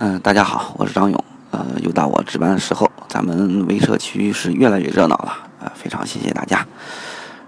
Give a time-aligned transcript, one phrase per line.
[0.00, 1.24] 嗯，大家好，我是张勇。
[1.50, 5.36] 呃，又到我值班的时候，咱们微社区是越来越热闹了。
[5.58, 6.64] 呃，非常谢谢大家。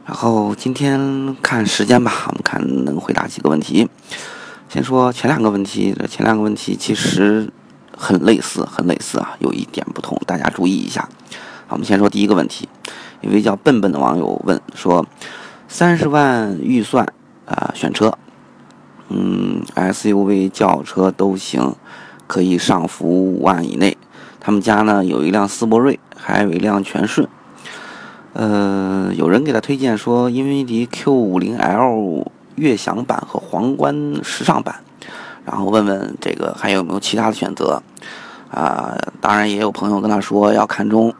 [0.04, 3.88] 然后今天看时间吧，我们看能回答几个问题。
[4.68, 7.48] 先说前两个问题，这前两个问题其实
[7.96, 11.08] 很类似，很类似啊，有一点不同，大家注意一下。
[11.68, 12.68] 好，我们先说第一个问题，
[13.20, 15.06] 一位叫笨笨的网友问说：
[15.68, 17.06] 三十万预算
[17.46, 18.18] 啊，选车，
[19.08, 21.76] 嗯，SUV、轿车都行。
[22.30, 23.98] 可以上浮五万以内，
[24.38, 27.26] 他们家呢有一辆思铂睿，还有一辆全顺。
[28.34, 33.92] 呃，有人给他推荐说，英菲尼迪 Q50L 悦享版和皇冠
[34.22, 34.76] 时尚版，
[35.44, 37.82] 然后问问这个还有没有其他的选择。
[38.52, 41.12] 啊，当然也有朋友跟他说要看中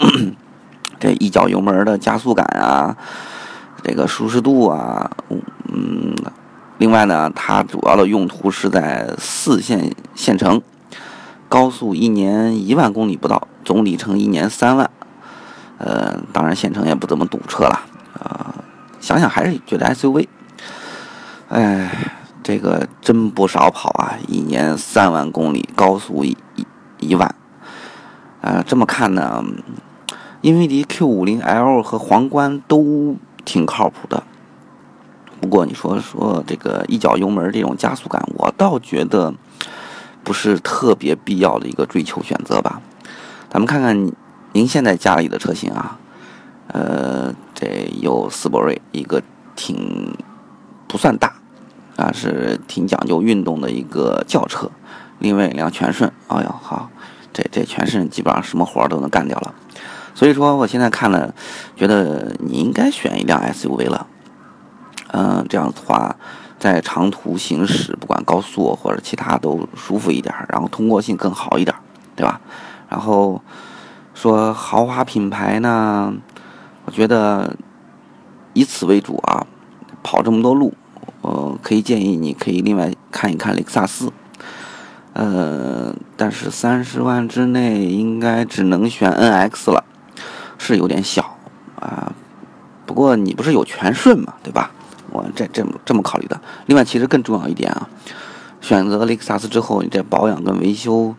[1.00, 2.96] 这一脚油门的加速感啊，
[3.82, 5.10] 这个舒适度啊，
[5.72, 6.14] 嗯，
[6.78, 10.62] 另外呢，它主要的用途是在四线县城。
[11.50, 14.88] 高速一年一万公里不到，总里程一年三万，
[15.78, 17.80] 呃，当然县城也不怎么堵车了，
[18.14, 18.54] 啊，
[19.00, 20.28] 想想还是觉得 SUV，
[21.48, 21.90] 哎，
[22.44, 26.64] 这个真不少跑啊，一年三万公里，高速一一
[27.00, 27.34] 一万，
[28.40, 29.44] 啊，这么看呢，
[30.42, 34.22] 英菲尼迪 Q50L 和皇冠都挺靠谱的，
[35.40, 39.34] 不过你说说这个一脚油门这种加速感，我倒觉得。
[40.22, 42.80] 不是特别必要的一个追求选择吧？
[43.48, 44.12] 咱们看看
[44.52, 45.98] 您现在家里的车型啊，
[46.68, 49.22] 呃，这有思铂睿，一个
[49.56, 50.14] 挺
[50.86, 51.32] 不算大
[51.96, 54.70] 啊，是挺讲究运动的一个轿车。
[55.18, 56.90] 另外一辆全顺，哎呦好，
[57.32, 59.54] 这这全顺基本上什么活都能干掉了。
[60.14, 61.34] 所以说，我现在看了，
[61.74, 64.06] 觉得你应该选一辆 SUV 了。
[65.12, 66.14] 嗯，这样的话。
[66.60, 71.74] 在长途行驶，不管高速或者其他都舒服一点，然后通过性更好一点，
[72.14, 72.38] 对吧？
[72.90, 73.40] 然后
[74.12, 76.12] 说豪华品牌呢，
[76.84, 77.56] 我觉得
[78.52, 79.46] 以此为主啊，
[80.02, 80.74] 跑这么多路，
[81.22, 84.12] 呃，可以建议你可以另外看一看雷克萨斯，
[85.14, 89.84] 呃，但是三十万之内应该只能选 NX 了，
[90.58, 91.38] 是有点小
[91.80, 92.12] 啊。
[92.84, 94.72] 不过你不是有全顺嘛，对吧？
[95.12, 96.40] 我这这么这么考虑的。
[96.66, 97.88] 另外，其实更重要一点啊，
[98.60, 101.14] 选择雷克萨斯之后，你这保养跟维修，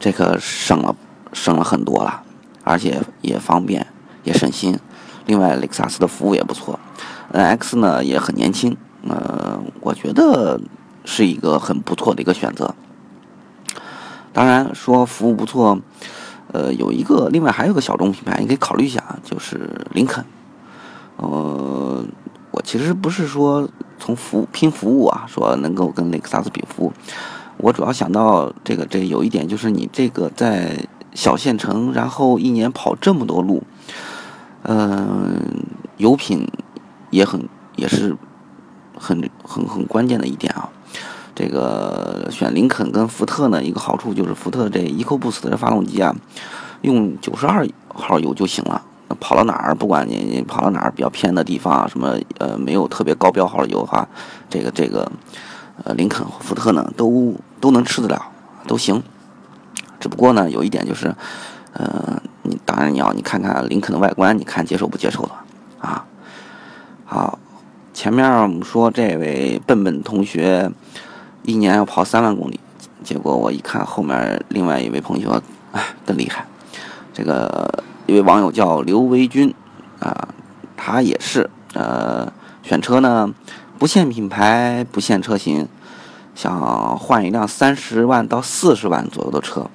[0.00, 0.94] 这可省了
[1.32, 2.22] 省了很多了，
[2.62, 3.86] 而且也方便
[4.22, 4.78] 也省心。
[5.26, 6.78] 另外，雷克萨斯的服务也不错
[7.32, 8.76] ，NX 呢也很年轻，
[9.08, 10.60] 呃，我觉得
[11.04, 12.74] 是一个很不错的一个选择。
[14.32, 15.78] 当然说服务不错，
[16.52, 20.24] 呃，有一个另外还有个小众品牌，你可以考虑一下，就是林肯，
[21.16, 22.04] 呃。
[22.64, 26.92] 其实不是说从服拼服务啊，说能够跟雷克萨斯比服务。
[27.58, 30.76] 我主要想到这个，这有一点就是你这个在
[31.14, 33.62] 小县城，然后一年跑这么多路，
[34.62, 35.38] 嗯，
[35.98, 36.48] 油品
[37.10, 38.16] 也很也是
[38.98, 40.68] 很很很关键的一点啊。
[41.36, 46.14] 这个选林肯跟福特呢，一个好处就是福特这 EcoBoost 的发动机啊，
[46.82, 48.82] 用九十二号油就行了。
[49.20, 54.08] 跑到哪儿，不管你你跑到哪儿比较偏的地方，什么呃没有特别高标号的油哈，
[54.48, 55.10] 这个这个
[55.84, 58.20] 呃林肯、福特呢都都能吃得了，
[58.66, 59.02] 都行。
[60.00, 61.14] 只不过呢有一点就是，
[61.74, 65.30] 呃你当然你要你看看林肯的外观，你看接受不接受的
[65.80, 66.04] 啊。
[67.04, 67.38] 好，
[67.92, 70.72] 前面我们说这位笨笨同学
[71.42, 72.58] 一年要跑三万公里，
[73.02, 75.28] 结果我一看后面另外一位同学，
[75.72, 76.46] 哎更厉害，
[77.12, 77.84] 这个。
[78.06, 79.54] 一位网友叫刘维军，
[79.98, 80.28] 啊，
[80.76, 82.30] 他也是，呃，
[82.62, 83.32] 选车呢
[83.78, 85.66] 不限品牌，不限车型，
[86.34, 89.70] 想换一辆三十万到四十万左右的车，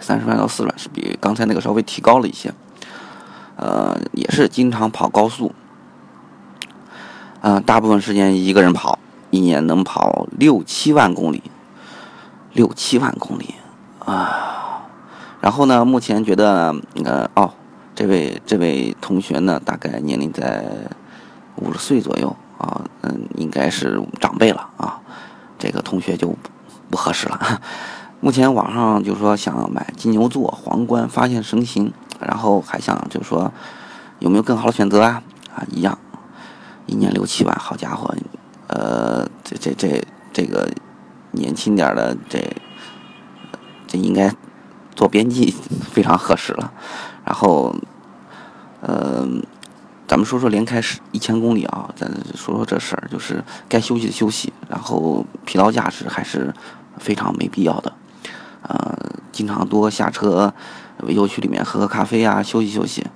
[0.00, 2.54] 三十万到四十万是比刚才那个稍微提高了一些，
[3.56, 5.52] 呃，也是经常跑高速，
[7.42, 8.98] 嗯，大部分时间一个人跑，
[9.30, 11.42] 一年能跑六七万公里，
[12.54, 13.54] 六七万公里，
[13.98, 14.60] 啊。
[15.42, 16.72] 然后呢，目前觉得，
[17.04, 17.52] 呃，哦，
[17.96, 20.64] 这位这位同学呢，大概年龄在
[21.56, 25.00] 五十岁左右啊，嗯，应该是长辈了啊，
[25.58, 26.32] 这个同学就
[26.88, 27.60] 不合适了。
[28.22, 33.52] 目前网上就说想买金牛座、皇冠，发现神行，然后还想就是说
[34.20, 35.24] 有没有更好的选择啊？
[35.52, 35.98] 啊，一样，
[36.86, 38.14] 一年六七万，好家伙，
[38.68, 40.00] 呃，这这这
[40.32, 40.70] 这个
[41.32, 42.38] 年轻点的这
[43.88, 44.32] 这应该。
[44.94, 45.54] 做编辑
[45.90, 46.72] 非常合适了，
[47.24, 47.74] 然后，
[48.80, 49.26] 呃，
[50.06, 56.52] 咱们说说连开十一千公里啊，咱说说这事儿，就是该休息的休息，然后疲劳驾驶还是
[56.98, 57.92] 非常没必要的。
[58.62, 58.96] 呃，
[59.32, 60.52] 经常多下车
[60.98, 63.06] 维修区里面喝喝咖啡啊，休息休息。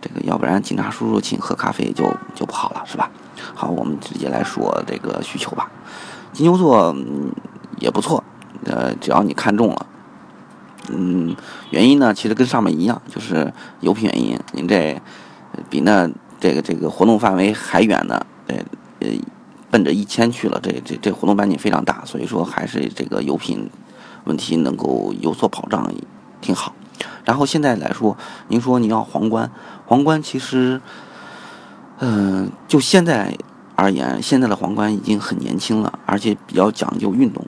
[0.00, 2.04] 这个要不然警察叔叔请喝咖啡就
[2.34, 3.10] 就不好了，是吧？
[3.54, 5.70] 好，我们直接来说这个需求吧。
[6.34, 7.32] 金牛座嗯
[7.78, 8.22] 也不错，
[8.66, 9.86] 呃，只要你看中了。
[10.90, 11.34] 嗯，
[11.70, 14.38] 原因呢，其实跟上面一样，就是油品原因。
[14.52, 15.00] 您这
[15.70, 18.56] 比那这个这个活动范围还远呢，呃
[19.00, 19.08] 呃，
[19.70, 23.70] 奔着一千去了，这这这活动半径非常大，所以说还是这个油品
[24.24, 25.90] 问题能够有所保障，
[26.40, 26.74] 挺好。
[27.24, 28.16] 然后现在来说，
[28.48, 29.50] 您说你要皇冠，
[29.86, 30.80] 皇冠其实，
[31.98, 33.36] 嗯，就现在
[33.74, 37.44] 而言，现在的皇冠已经很年轻了，而且比较讲究运动。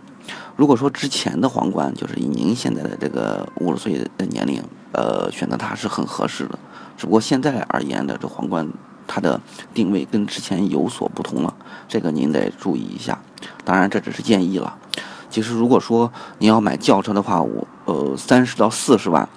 [0.57, 4.63] 如果说之前的皇冠，就是以您现在的这个五十岁的年龄，
[4.93, 6.59] 呃，选择它是很合适的。
[6.97, 8.67] 只不过现在而言的这皇冠，
[9.07, 9.41] 它的
[9.75, 11.55] 定位跟之前有所不同了，
[11.87, 13.19] 这个您得注意一下。
[13.65, 14.77] 当然这只是建议了。
[15.29, 19.29] 其实如果说您要买轿车的话，我呃三十到四十万。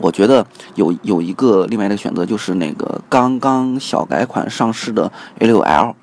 [0.00, 0.46] 我觉得
[0.76, 5.94] 有有一个另外一个选择，就是那个刚刚小改款上市的 A6L，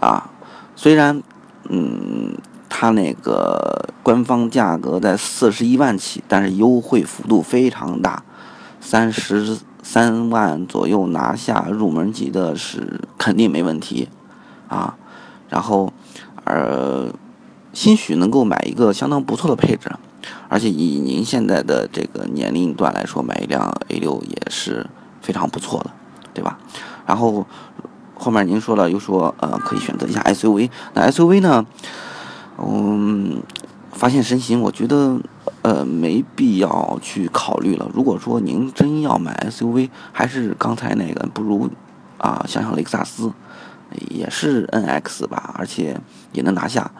[0.00, 0.30] 啊，
[0.74, 1.22] 虽然
[1.68, 2.34] 嗯
[2.74, 8.22] 它那个官方价格在四十一万起，但是优惠幅度非常大，
[8.80, 14.08] 三十三万左右拿下入门级的是肯定没问题，
[14.68, 14.96] 啊，
[15.50, 15.92] 然后
[16.44, 17.12] 呃，
[17.74, 19.90] 兴许能够买一个相当不错的配置。
[20.48, 24.86] 而且以您现在的这个年龄段来说，买一辆 A 六也是
[25.20, 25.90] 非常不错的，
[26.32, 26.58] 对吧？
[27.04, 27.46] 然后
[28.14, 31.66] 后面您说了，又说呃可以选择一下 SUV，那 SUV 呢，
[32.62, 33.42] 嗯，
[33.92, 35.20] 发现神行，我觉得
[35.62, 37.90] 呃没必要去考虑了。
[37.92, 41.68] 如果说您真要买 SUV，还是刚才那个，不如
[42.18, 43.32] 啊想想雷克萨斯，
[44.10, 46.00] 也是 NX 吧，而且
[46.32, 46.90] 也能拿下，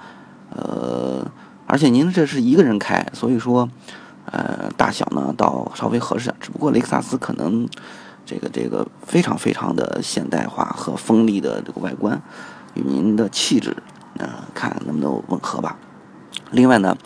[0.50, 1.26] 呃。
[1.64, 3.66] 而且您这是一个人开，所以说，
[4.26, 6.34] 呃，大小呢倒稍微合适。
[6.38, 7.66] 只不过雷克萨斯可能
[8.26, 12.20] 这个这个非常非常的现代化和锋利的这个外观，
[12.74, 13.74] 与您的气质，
[14.18, 15.76] 呃，看能不能吻合吧。
[16.50, 16.96] 另外呢，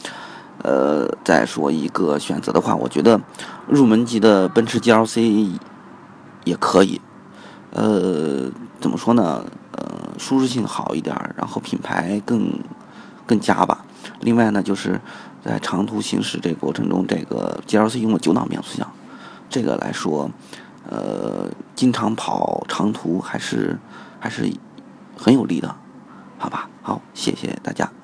[0.63, 3.21] 呃，再说一个选择的话，我觉得
[3.69, 5.59] 入门级的奔驰 GLC
[6.45, 7.01] 也可以。
[7.73, 8.51] 呃，
[8.81, 9.45] 怎么说呢？
[9.73, 12.59] 呃，舒适性好一点，然后品牌更
[13.27, 13.85] 更佳吧。
[14.21, 14.99] 另外呢，就是
[15.45, 18.91] 在长途行驶这个过程中，这个 GLC 用了九档变速箱，
[19.51, 20.31] 这个来说，
[20.89, 23.79] 呃，经常跑长途还是
[24.19, 24.51] 还是
[25.17, 25.77] 很有利的，
[26.39, 26.71] 好吧？
[26.87, 27.96] 好，谢谢大家。